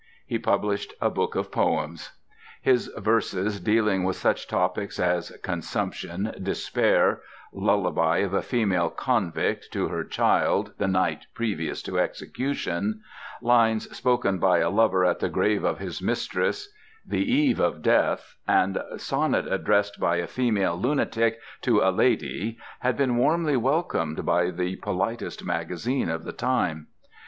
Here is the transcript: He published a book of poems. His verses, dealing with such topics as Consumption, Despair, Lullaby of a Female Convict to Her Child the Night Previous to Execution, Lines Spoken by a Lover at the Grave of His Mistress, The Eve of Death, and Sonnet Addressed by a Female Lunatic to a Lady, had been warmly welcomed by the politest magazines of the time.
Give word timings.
He 0.25 0.39
published 0.39 0.95
a 0.99 1.11
book 1.11 1.35
of 1.35 1.51
poems. 1.51 2.13
His 2.59 2.87
verses, 2.97 3.59
dealing 3.59 4.03
with 4.03 4.15
such 4.15 4.47
topics 4.47 4.99
as 4.99 5.29
Consumption, 5.43 6.33
Despair, 6.41 7.21
Lullaby 7.53 8.17
of 8.25 8.33
a 8.33 8.41
Female 8.41 8.89
Convict 8.89 9.71
to 9.73 9.89
Her 9.89 10.03
Child 10.03 10.73
the 10.79 10.87
Night 10.87 11.27
Previous 11.35 11.83
to 11.83 11.99
Execution, 11.99 13.01
Lines 13.43 13.95
Spoken 13.95 14.39
by 14.39 14.57
a 14.57 14.71
Lover 14.71 15.05
at 15.05 15.19
the 15.19 15.29
Grave 15.29 15.63
of 15.63 15.77
His 15.77 16.01
Mistress, 16.01 16.73
The 17.05 17.21
Eve 17.31 17.59
of 17.59 17.83
Death, 17.83 18.37
and 18.47 18.81
Sonnet 18.97 19.45
Addressed 19.45 19.99
by 19.99 20.15
a 20.15 20.25
Female 20.25 20.75
Lunatic 20.75 21.37
to 21.61 21.81
a 21.81 21.91
Lady, 21.91 22.57
had 22.79 22.97
been 22.97 23.17
warmly 23.17 23.55
welcomed 23.55 24.25
by 24.25 24.49
the 24.49 24.77
politest 24.77 25.45
magazines 25.45 26.09
of 26.09 26.23
the 26.23 26.33
time. 26.33 26.87